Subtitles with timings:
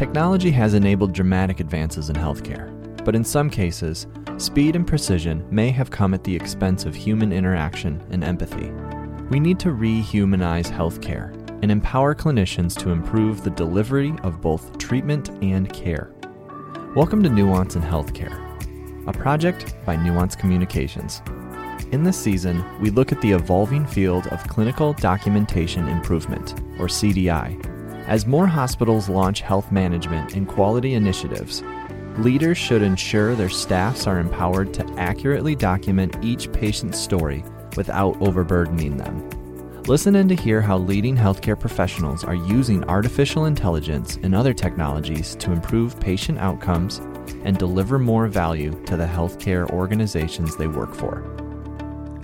[0.00, 2.72] Technology has enabled dramatic advances in healthcare,
[3.04, 4.06] but in some cases,
[4.38, 8.72] speed and precision may have come at the expense of human interaction and empathy.
[9.28, 15.28] We need to rehumanize healthcare and empower clinicians to improve the delivery of both treatment
[15.42, 16.14] and care.
[16.96, 21.20] Welcome to Nuance in Healthcare, a project by Nuance Communications.
[21.92, 27.69] In this season, we look at the evolving field of clinical documentation improvement, or CDI.
[28.10, 31.62] As more hospitals launch health management and quality initiatives,
[32.18, 37.44] leaders should ensure their staffs are empowered to accurately document each patient's story
[37.76, 39.30] without overburdening them.
[39.84, 45.36] Listen in to hear how leading healthcare professionals are using artificial intelligence and other technologies
[45.36, 46.98] to improve patient outcomes
[47.44, 51.22] and deliver more value to the healthcare organizations they work for.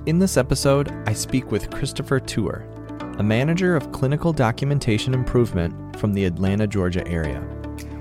[0.06, 2.66] In this episode, I speak with Christopher Tuer,
[3.18, 7.42] a manager of clinical documentation improvement from the Atlanta, Georgia area.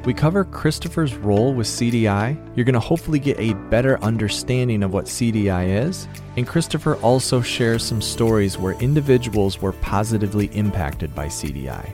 [0.05, 2.37] We cover Christopher's role with CDI.
[2.55, 6.07] You're going to hopefully get a better understanding of what CDI is.
[6.37, 11.89] And Christopher also shares some stories where individuals were positively impacted by CDI.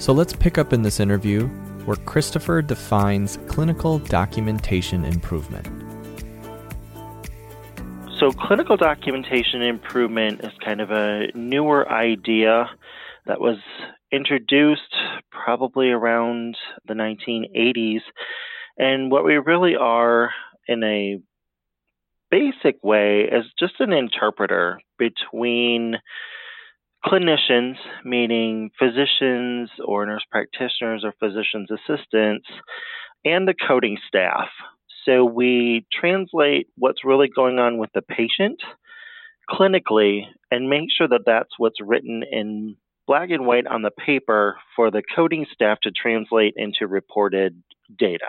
[0.00, 1.48] So let's pick up in this interview
[1.86, 5.83] where Christopher defines clinical documentation improvement.
[8.24, 12.70] So, clinical documentation improvement is kind of a newer idea
[13.26, 13.58] that was
[14.10, 14.96] introduced
[15.30, 16.56] probably around
[16.88, 18.00] the 1980s.
[18.78, 20.30] And what we really are,
[20.66, 21.20] in a
[22.30, 25.96] basic way, is just an interpreter between
[27.04, 32.48] clinicians, meaning physicians or nurse practitioners or physician's assistants,
[33.22, 34.48] and the coding staff.
[35.04, 38.60] So we translate what's really going on with the patient
[39.50, 44.56] clinically and make sure that that's what's written in black and white on the paper
[44.74, 47.62] for the coding staff to translate into reported
[47.98, 48.26] data.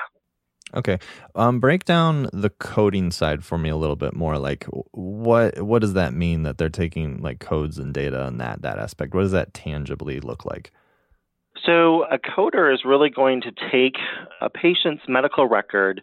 [0.73, 0.97] Okay,
[1.35, 4.37] um, break down the coding side for me a little bit more.
[4.37, 8.63] Like, what what does that mean that they're taking like codes and data and that
[8.63, 9.13] that aspect?
[9.13, 10.71] What does that tangibly look like?
[11.65, 13.95] So, a coder is really going to take
[14.41, 16.01] a patient's medical record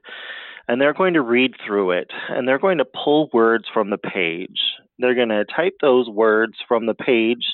[0.68, 3.98] and they're going to read through it and they're going to pull words from the
[3.98, 4.60] page.
[4.98, 7.44] They're going to type those words from the page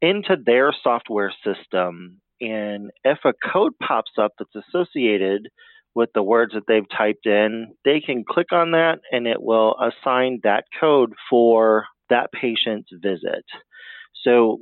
[0.00, 2.20] into their software system.
[2.40, 5.48] And if a code pops up that's associated
[5.94, 9.76] with the words that they've typed in, they can click on that and it will
[9.78, 13.44] assign that code for that patient's visit.
[14.24, 14.58] So,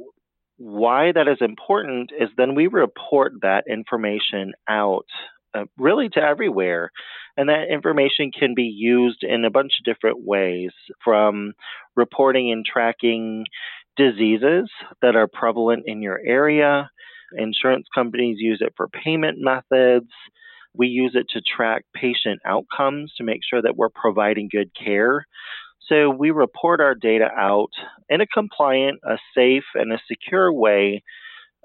[0.57, 5.07] why that is important is then we report that information out
[5.55, 6.91] uh, really to everywhere.
[7.37, 10.71] And that information can be used in a bunch of different ways
[11.03, 11.53] from
[11.97, 13.47] reporting and tracking
[13.97, 14.71] diseases
[15.03, 16.91] that are prevalent in your area.
[17.37, 20.11] Insurance companies use it for payment methods.
[20.75, 25.27] We use it to track patient outcomes to make sure that we're providing good care.
[25.89, 27.71] So we report our data out
[28.09, 31.03] in a compliant, a safe, and a secure way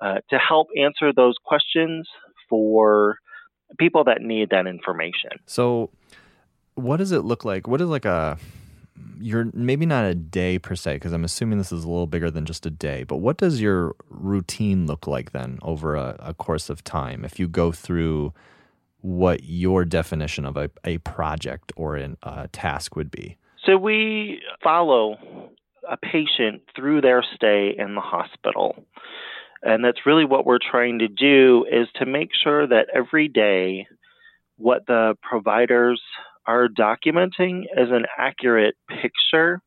[0.01, 2.07] uh, to help answer those questions
[2.49, 3.17] for
[3.77, 5.31] people that need that information.
[5.45, 5.89] So,
[6.75, 7.67] what does it look like?
[7.67, 8.37] What is like a
[9.19, 12.31] you're maybe not a day per se because I'm assuming this is a little bigger
[12.31, 13.03] than just a day.
[13.03, 17.25] But what does your routine look like then over a, a course of time?
[17.25, 18.33] If you go through
[19.01, 23.37] what your definition of a, a project or an, a task would be.
[23.63, 25.17] So we follow
[25.87, 28.83] a patient through their stay in the hospital.
[29.65, 33.87] And that's really what we're trying to do is to make sure that every day
[34.57, 36.01] what the providers
[36.45, 39.61] are documenting is an accurate picture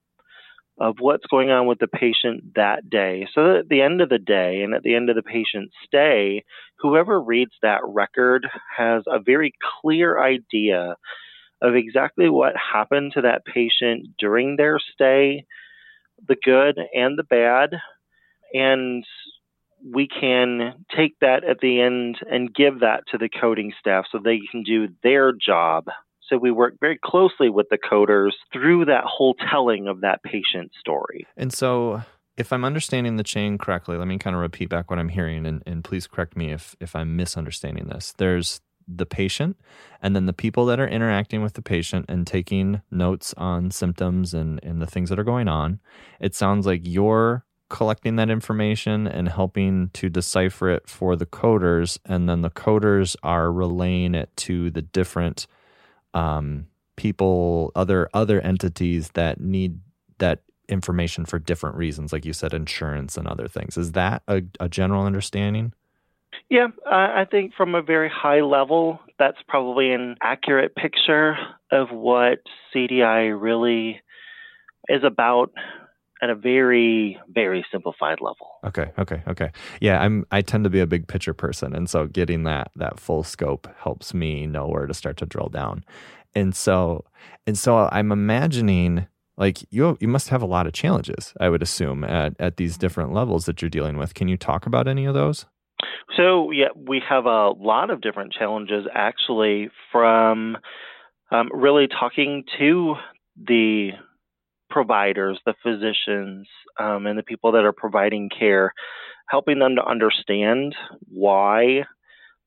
[0.80, 3.26] of what's going on with the patient that day.
[3.34, 5.74] So that at the end of the day and at the end of the patient's
[5.84, 6.44] stay,
[6.78, 10.94] whoever reads that record has a very clear idea
[11.60, 15.44] of exactly what happened to that patient during their stay,
[16.28, 17.70] the good and the bad,
[18.54, 19.04] and
[19.84, 24.18] we can take that at the end and give that to the coding staff so
[24.18, 25.86] they can do their job.
[26.28, 30.72] So we work very closely with the coders through that whole telling of that patient
[30.78, 31.26] story.
[31.36, 32.02] And so
[32.36, 35.46] if I'm understanding the chain correctly, let me kind of repeat back what I'm hearing
[35.46, 38.14] and, and please correct me if, if I'm misunderstanding this.
[38.16, 39.56] There's the patient
[40.00, 44.32] and then the people that are interacting with the patient and taking notes on symptoms
[44.32, 45.80] and, and the things that are going on.
[46.20, 51.98] It sounds like you're collecting that information and helping to decipher it for the coders
[52.04, 55.46] and then the coders are relaying it to the different
[56.14, 56.66] um,
[56.96, 59.80] people other other entities that need
[60.18, 63.76] that information for different reasons like you said insurance and other things.
[63.76, 65.72] Is that a, a general understanding?
[66.50, 71.36] Yeah, I think from a very high level, that's probably an accurate picture
[71.70, 72.38] of what
[72.74, 74.00] CDI really
[74.88, 75.52] is about
[76.22, 78.58] at a very very simplified level.
[78.64, 79.50] Okay, okay, okay.
[79.80, 82.98] Yeah, I'm I tend to be a big picture person and so getting that that
[82.98, 85.84] full scope helps me know where to start to drill down.
[86.34, 87.04] And so
[87.46, 89.06] and so I'm imagining
[89.36, 92.76] like you you must have a lot of challenges, I would assume, at at these
[92.76, 94.14] different levels that you're dealing with.
[94.14, 95.46] Can you talk about any of those?
[96.16, 100.56] So yeah, we have a lot of different challenges actually from
[101.30, 102.94] um, really talking to
[103.36, 103.90] the
[104.70, 106.48] providers, the physicians,
[106.78, 108.72] um, and the people that are providing care,
[109.28, 110.74] helping them to understand
[111.08, 111.84] why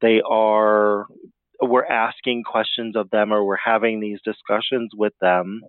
[0.02, 1.06] they are,
[1.62, 5.62] we're asking questions of them or we're having these discussions with them.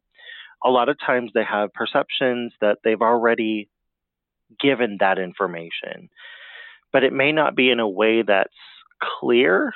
[0.65, 3.69] A lot of times they have perceptions that they've already
[4.61, 6.09] given that information,
[6.93, 8.55] but it may not be in a way that's
[9.21, 9.73] clear.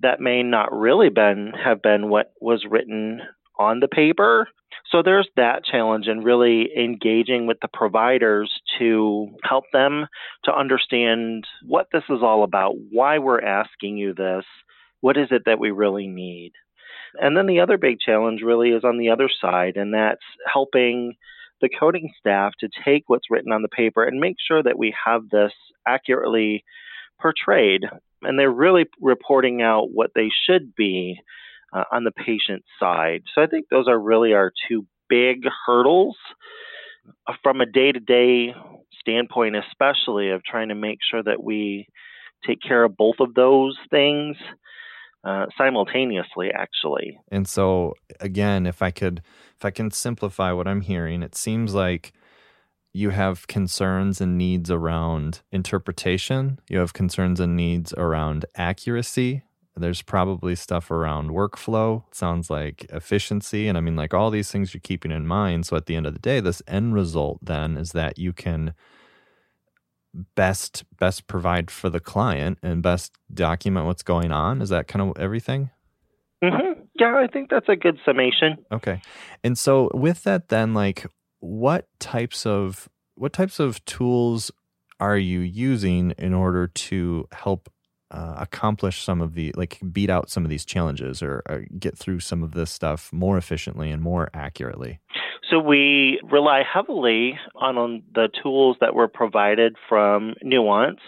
[0.00, 3.20] That may not really been have been what was written
[3.58, 4.48] on the paper
[4.90, 10.06] so there's that challenge and really engaging with the providers to help them
[10.44, 14.44] to understand what this is all about, why we're asking you this,
[15.00, 16.52] what is it that we really need.
[17.20, 21.14] And then the other big challenge really is on the other side, and that's helping
[21.60, 24.94] the coding staff to take what's written on the paper and make sure that we
[25.04, 25.52] have this
[25.86, 26.64] accurately
[27.20, 27.84] portrayed.
[28.22, 31.20] And they're really reporting out what they should be
[31.76, 33.22] uh, on the patient side.
[33.34, 36.16] So I think those are really our two big hurdles
[37.26, 38.54] uh, from a day to day
[39.00, 41.86] standpoint, especially of trying to make sure that we
[42.46, 44.36] take care of both of those things.
[45.24, 49.20] Uh, simultaneously actually and so again if i could
[49.56, 52.12] if i can simplify what i'm hearing it seems like
[52.92, 59.42] you have concerns and needs around interpretation you have concerns and needs around accuracy
[59.76, 62.02] there's probably stuff around workflow.
[62.10, 63.68] sounds like efficiency.
[63.68, 65.66] And I mean, like all these things you're keeping in mind.
[65.66, 68.74] So at the end of the day, this end result then is that you can
[70.34, 74.62] best best provide for the client and best document what's going on.
[74.62, 75.70] Is that kind of everything?
[76.42, 76.80] Mm-hmm.
[76.98, 78.56] Yeah, I think that's a good summation.
[78.72, 79.02] Okay.
[79.44, 81.06] And so with that then like
[81.40, 84.50] what types of what types of tools
[84.98, 87.70] are you using in order to help
[88.16, 91.96] uh, accomplish some of the like beat out some of these challenges or, or, get
[91.96, 94.98] through some of this stuff more efficiently and more accurately
[95.50, 101.00] so we rely heavily on, on the tools that were provided from nuance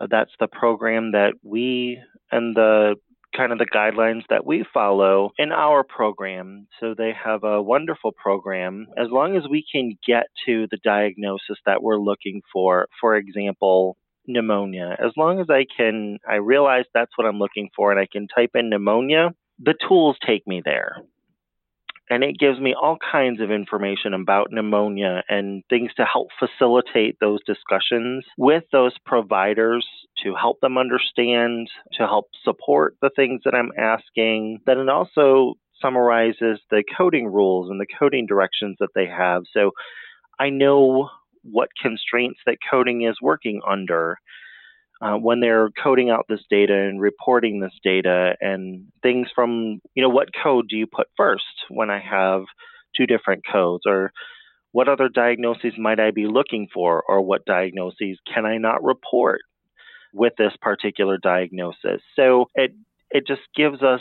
[0.00, 1.98] uh, that's the program that we
[2.30, 2.94] and the
[3.36, 6.66] kind of the guidelines that we follow in our program.
[6.80, 11.58] So they have a wonderful program as long as we can get to the diagnosis
[11.66, 12.88] that we're looking for.
[13.00, 13.96] For example,
[14.28, 14.96] pneumonia.
[14.98, 18.28] As long as I can, I realize that's what I'm looking for and I can
[18.28, 20.96] type in pneumonia, the tools take me there.
[22.10, 27.18] And it gives me all kinds of information about pneumonia and things to help facilitate
[27.20, 29.86] those discussions with those providers
[30.24, 34.60] to help them understand, to help support the things that I'm asking.
[34.64, 39.42] Then it also summarizes the coding rules and the coding directions that they have.
[39.52, 39.72] So
[40.38, 41.10] I know
[41.50, 44.16] what constraints that coding is working under
[45.00, 50.02] uh, when they're coding out this data and reporting this data and things from, you
[50.02, 52.42] know, what code do you put first when I have
[52.96, 54.12] two different codes or
[54.72, 59.40] what other diagnoses might I be looking for or what diagnoses can I not report
[60.12, 62.02] with this particular diagnosis.
[62.16, 62.72] So it
[63.10, 64.00] it just gives us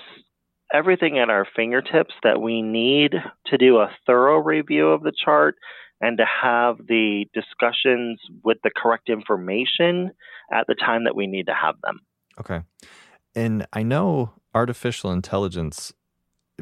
[0.74, 3.14] everything at our fingertips that we need
[3.46, 5.56] to do a thorough review of the chart
[6.02, 10.12] and to have the discussions with the correct information
[10.52, 12.00] at the time that we need to have them.
[12.40, 12.62] Okay.
[13.36, 15.94] And I know artificial intelligence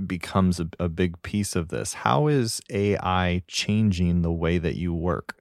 [0.05, 1.93] becomes a, a, big piece of this.
[1.93, 5.37] How is AI changing the way that you work?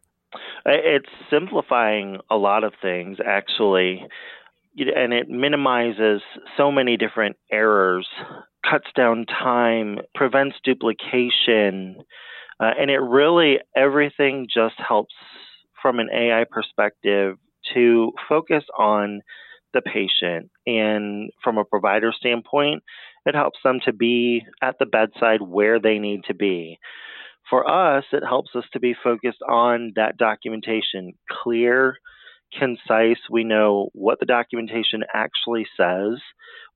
[0.65, 4.07] It's simplifying a lot of things, actually,
[4.77, 6.23] and it minimizes
[6.57, 8.09] so many different errors,
[8.69, 11.97] cuts down time, prevents duplication,
[12.61, 15.15] uh, and it really, everything just helps
[15.83, 17.37] from an AI perspective
[17.75, 19.21] to focus on
[19.73, 20.51] the patient.
[20.67, 22.83] And from a provider standpoint,
[23.27, 26.79] it helps them to be at the bedside where they need to be.
[27.51, 31.97] For us, it helps us to be focused on that documentation, clear,
[32.59, 33.19] concise.
[33.31, 36.21] We know what the documentation actually says.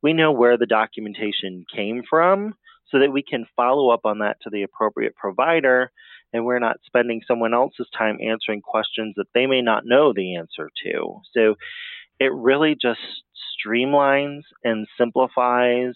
[0.02, 2.54] We know where the documentation came from
[2.90, 5.90] so that we can follow up on that to the appropriate provider
[6.33, 10.37] and we're not spending someone else's time answering questions that they may not know the
[10.37, 11.21] answer to.
[11.33, 11.54] So
[12.21, 13.00] it really just
[13.66, 15.95] streamlines and simplifies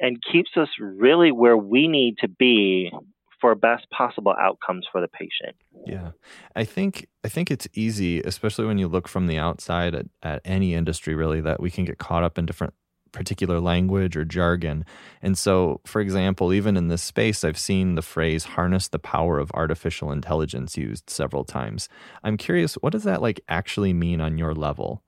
[0.00, 2.92] and keeps us really where we need to be
[3.40, 5.56] for best possible outcomes for the patient.
[5.86, 6.12] Yeah.
[6.54, 10.40] I think I think it's easy, especially when you look from the outside at, at
[10.44, 12.74] any industry really, that we can get caught up in different
[13.16, 14.84] particular language or jargon.
[15.22, 19.38] And so, for example, even in this space, I've seen the phrase harness the power
[19.38, 21.88] of artificial intelligence used several times.
[22.22, 25.02] I'm curious, what does that like actually mean on your level?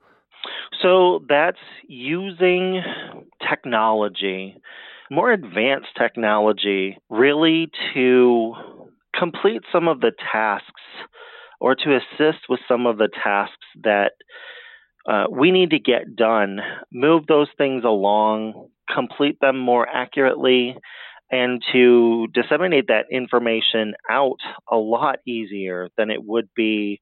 [0.83, 2.83] So that's using
[3.47, 4.57] technology,
[5.11, 8.55] more advanced technology, really to
[9.19, 10.83] complete some of the tasks
[11.61, 14.13] or to assist with some of the tasks that
[15.09, 16.61] uh, we need to get done,
[16.93, 20.77] move those things along, complete them more accurately,
[21.31, 24.39] and to disseminate that information out
[24.71, 27.01] a lot easier than it would be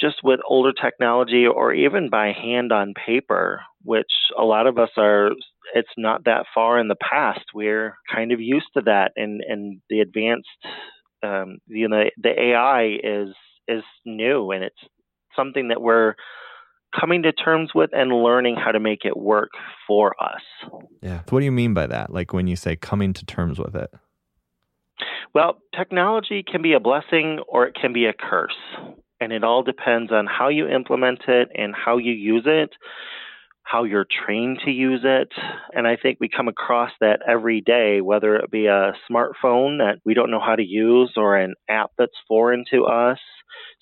[0.00, 4.90] just with older technology or even by hand on paper, which a lot of us
[4.96, 5.30] are,
[5.74, 7.44] it's not that far in the past.
[7.54, 10.48] We're kind of used to that, and, and the advanced,
[11.22, 13.30] um, you know, the AI is
[13.66, 14.76] is new, and it's
[15.34, 16.14] something that we're
[16.98, 19.50] coming to terms with and learning how to make it work
[19.86, 20.42] for us.
[21.02, 21.20] Yeah.
[21.20, 22.12] So what do you mean by that?
[22.12, 23.90] Like when you say coming to terms with it?
[25.34, 28.56] Well, technology can be a blessing or it can be a curse.
[29.20, 32.70] And it all depends on how you implement it and how you use it,
[33.62, 35.32] how you're trained to use it.
[35.72, 39.98] And I think we come across that every day, whether it be a smartphone that
[40.04, 43.18] we don't know how to use or an app that's foreign to us.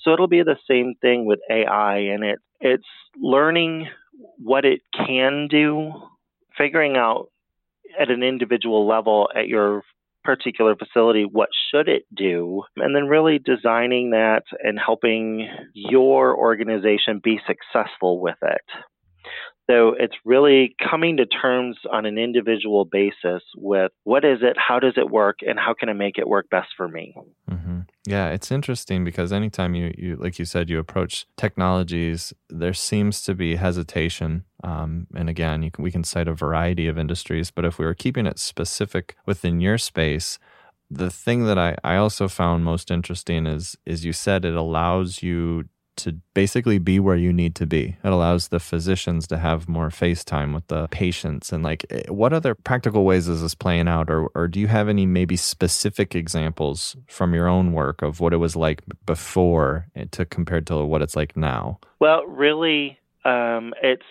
[0.00, 2.86] So it'll be the same thing with AI, and it it's
[3.16, 3.88] learning
[4.38, 5.92] what it can do,
[6.56, 7.28] figuring out
[7.98, 9.82] at an individual level at your
[10.24, 17.20] particular facility what should it do and then really designing that and helping your organization
[17.22, 18.60] be successful with it
[19.70, 24.80] so it's really coming to terms on an individual basis with what is it, how
[24.80, 27.14] does it work, and how can I make it work best for me.
[27.48, 27.80] Mm-hmm.
[28.04, 33.22] Yeah, it's interesting because anytime you, you, like you said, you approach technologies, there seems
[33.22, 34.44] to be hesitation.
[34.64, 37.94] Um, and again, can, we can cite a variety of industries, but if we were
[37.94, 40.40] keeping it specific within your space,
[40.90, 45.22] the thing that I, I also found most interesting is is you said it allows
[45.22, 45.64] you
[45.96, 47.96] to basically be where you need to be.
[48.02, 51.52] It allows the physicians to have more face time with the patients.
[51.52, 54.10] And like, eh, what other practical ways is this playing out?
[54.10, 58.32] Or, or do you have any maybe specific examples from your own work of what
[58.32, 61.78] it was like before eh, to compared to what it's like now?
[62.00, 64.06] Well, really, um, it's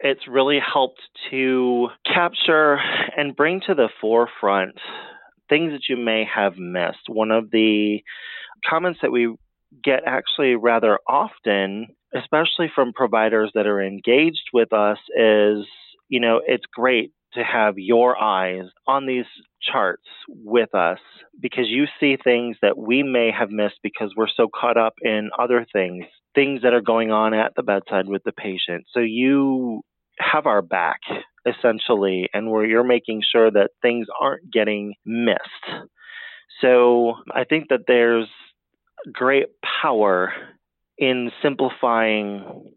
[0.00, 2.78] it's really helped to capture
[3.16, 4.76] and bring to the forefront
[5.48, 7.08] things that you may have missed.
[7.08, 8.02] One of the
[8.68, 9.36] comments that we
[9.82, 15.66] get actually rather often, especially from providers that are engaged with us, is
[16.08, 19.24] you know, it's great to have your eyes on these
[19.62, 20.98] charts with us
[21.40, 25.30] because you see things that we may have missed because we're so caught up in
[25.38, 28.84] other things, things that are going on at the bedside with the patient.
[28.92, 29.80] So you
[30.18, 31.00] have our back
[31.46, 35.86] essentially, and where you're making sure that things aren't getting missed.
[36.60, 38.28] So I think that there's
[39.12, 39.46] great
[39.82, 40.32] power
[40.98, 42.72] in simplifying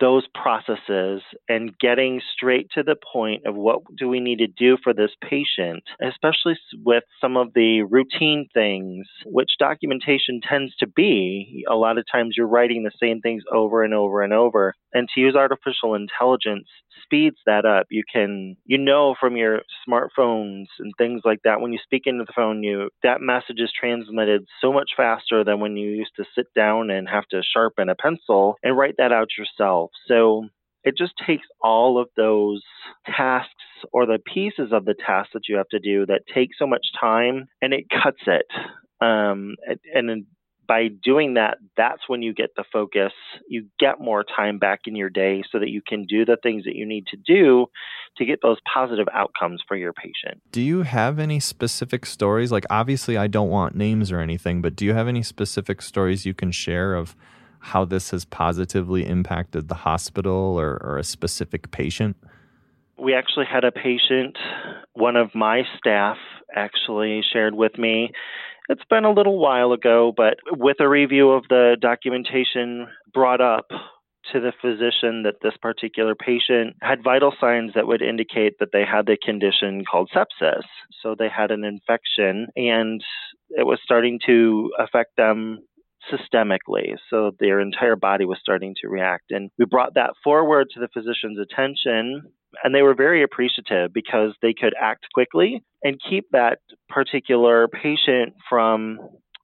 [0.00, 4.78] those processes and getting straight to the point of what do we need to do
[4.82, 11.64] for this patient, especially with some of the routine things, which documentation tends to be.
[11.70, 14.74] A lot of times you're writing the same things over and over and over.
[14.92, 16.66] And to use artificial intelligence
[17.04, 17.86] speeds that up.
[17.90, 22.24] You can, you know, from your smartphones and things like that, when you speak into
[22.24, 26.24] the phone, you that message is transmitted so much faster than when you used to
[26.34, 29.90] sit down and have to sharpen a pencil and write that out yourself.
[30.06, 30.48] So
[30.84, 32.62] it just takes all of those
[33.06, 33.50] tasks
[33.92, 36.86] or the pieces of the task that you have to do that take so much
[36.98, 38.46] time and it cuts it.
[39.00, 39.56] Um,
[39.94, 40.26] and
[40.70, 43.10] by doing that, that's when you get the focus.
[43.48, 46.62] You get more time back in your day so that you can do the things
[46.62, 47.66] that you need to do
[48.18, 50.40] to get those positive outcomes for your patient.
[50.52, 52.52] Do you have any specific stories?
[52.52, 56.24] Like, obviously, I don't want names or anything, but do you have any specific stories
[56.24, 57.16] you can share of
[57.58, 62.16] how this has positively impacted the hospital or, or a specific patient?
[63.00, 64.36] We actually had a patient,
[64.92, 66.18] one of my staff
[66.54, 68.10] actually shared with me.
[68.68, 73.66] It's been a little while ago, but with a review of the documentation brought up
[74.32, 78.84] to the physician that this particular patient had vital signs that would indicate that they
[78.84, 80.62] had the condition called sepsis.
[81.02, 83.02] So they had an infection and
[83.50, 85.60] it was starting to affect them
[86.12, 86.96] systemically.
[87.08, 89.30] So their entire body was starting to react.
[89.30, 92.22] And we brought that forward to the physician's attention,
[92.62, 98.34] and they were very appreciative because they could act quickly and keep that particular patient
[98.48, 98.98] from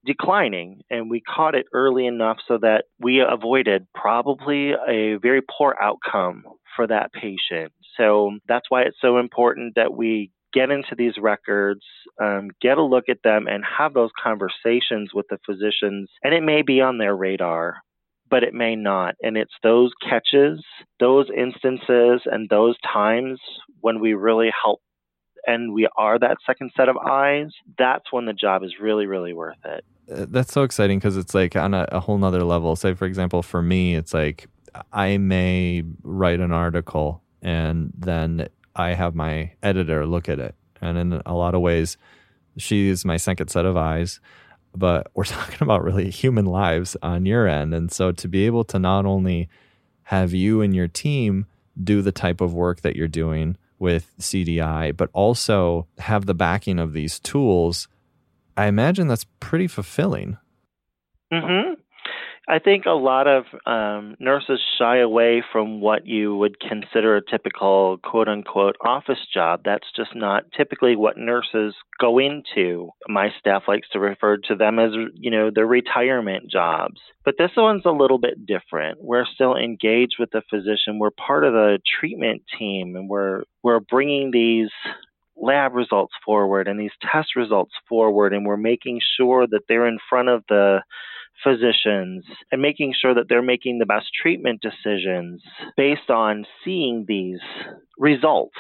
[0.05, 0.83] declining.
[0.91, 6.45] And we caught it early enough so that we avoided probably a very poor outcome
[6.77, 7.73] for that patient.
[7.97, 11.83] So that's why it's so important that we get into these records,
[12.23, 16.09] um, get a look at them, and have those conversations with the physicians.
[16.23, 17.79] And it may be on their radar,
[18.31, 19.15] but it may not.
[19.23, 20.63] And it's those catches,
[21.01, 23.41] those instances, and those times
[23.81, 24.81] when we really help
[25.47, 29.33] and we are that second set of eyes, that's when the job is really, really
[29.33, 29.85] worth it.
[30.11, 32.75] Uh, that's so exciting because it's like on a, a whole nother level.
[32.75, 34.49] Say, for example, for me, it's like
[34.93, 40.55] I may write an article and then I have my editor look at it.
[40.81, 41.97] And in a lot of ways,
[42.59, 44.21] she's my second set of eyes.
[44.77, 47.75] But we're talking about really human lives on your end.
[47.75, 49.49] And so to be able to not only
[50.05, 51.47] have you and your team
[51.83, 56.79] do the type of work that you're doing with CDI, but also have the backing
[56.79, 57.89] of these tools,
[58.57, 60.39] I imagine that's pretty fulfilling.
[61.33, 61.75] Mm-hmm.
[62.49, 67.25] I think a lot of um, nurses shy away from what you would consider a
[67.25, 69.63] typical quote unquote office job.
[69.65, 72.91] That's just not typically what nurses go into.
[73.09, 77.01] My staff likes to refer to them as, you know, the retirement jobs.
[77.25, 78.99] But this one's a little bit different.
[79.03, 81.01] We're still engaged with the physician.
[81.01, 84.71] We're part of the treatment team and we're, we're bringing these
[85.37, 89.99] lab results forward and these test results forward and we're making sure that they're in
[90.09, 90.81] front of the
[91.43, 95.43] physicians and making sure that they're making the best treatment decisions
[95.77, 97.41] based on seeing these
[97.99, 98.57] results.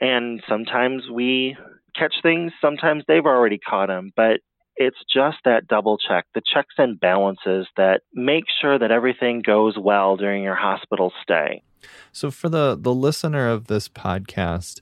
[0.00, 1.56] And sometimes we
[1.96, 4.40] catch things, sometimes they've already caught them, but
[4.76, 9.76] it's just that double check, the checks and balances that make sure that everything goes
[9.76, 11.62] well during your hospital stay.
[12.12, 14.80] So, for the, the listener of this podcast,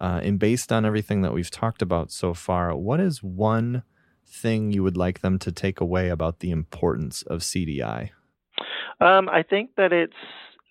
[0.00, 3.82] uh, and based on everything that we've talked about so far, what is one
[4.26, 8.10] thing you would like them to take away about the importance of CDI?
[9.00, 10.12] Um, I think that it's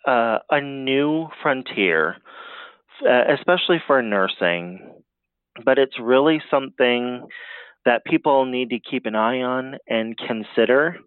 [0.08, 2.18] uh, a new frontier,
[3.08, 4.94] uh, especially for nursing,
[5.64, 7.28] but it's really something
[7.86, 10.98] that people need to keep an eye on and consider.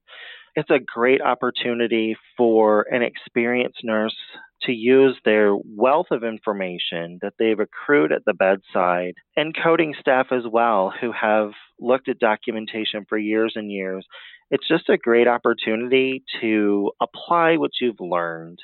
[0.58, 4.16] It's a great opportunity for an experienced nurse
[4.62, 10.32] to use their wealth of information that they've accrued at the bedside and coding staff
[10.32, 14.04] as well who have looked at documentation for years and years.
[14.50, 18.58] It's just a great opportunity to apply what you've learned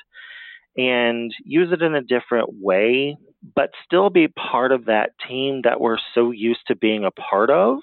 [0.75, 3.15] and use it in a different way,
[3.55, 7.49] but still be part of that team that we're so used to being a part
[7.49, 7.77] of.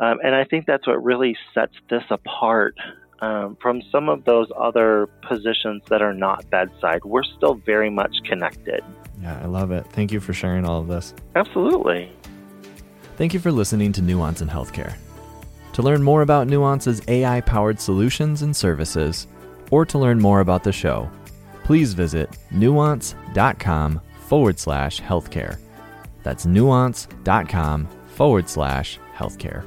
[0.00, 2.74] Um, and I think that's what really sets this apart
[3.22, 7.04] um, from some of those other positions that are not bedside.
[7.04, 8.84] We're still very much connected.
[9.22, 9.86] Yeah, I love it.
[9.86, 11.14] Thank you for sharing all of this.
[11.36, 12.10] Absolutely.
[13.16, 14.96] Thank you for listening to Nuance in Healthcare.
[15.74, 19.28] To learn more about Nuance's AI powered solutions and services,
[19.70, 21.08] or to learn more about the show,
[21.62, 25.58] please visit nuance.com forward slash healthcare.
[26.24, 29.64] That's nuance.com forward slash healthcare.